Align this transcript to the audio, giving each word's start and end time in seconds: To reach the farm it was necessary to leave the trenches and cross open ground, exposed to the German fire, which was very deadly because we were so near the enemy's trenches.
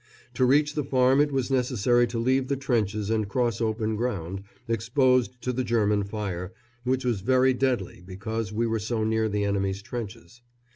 To 0.33 0.45
reach 0.45 0.73
the 0.73 0.83
farm 0.83 1.21
it 1.21 1.31
was 1.31 1.51
necessary 1.51 2.07
to 2.07 2.17
leave 2.17 2.47
the 2.47 2.57
trenches 2.57 3.11
and 3.11 3.29
cross 3.29 3.61
open 3.61 3.95
ground, 3.95 4.41
exposed 4.67 5.39
to 5.43 5.53
the 5.53 5.63
German 5.63 6.05
fire, 6.05 6.53
which 6.83 7.05
was 7.05 7.21
very 7.21 7.53
deadly 7.53 8.01
because 8.03 8.51
we 8.51 8.65
were 8.65 8.79
so 8.79 9.03
near 9.03 9.29
the 9.29 9.43
enemy's 9.45 9.83
trenches. 9.83 10.41